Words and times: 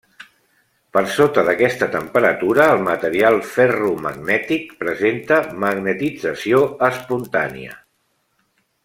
Per 0.95 1.01
sota 1.15 1.41
d'aquesta 1.49 1.87
temperatura, 1.95 2.65
el 2.77 2.81
material 2.87 3.37
ferromagnètic 3.51 4.73
presenta 4.81 5.39
magnetització 5.65 6.63
espontània. 6.93 7.77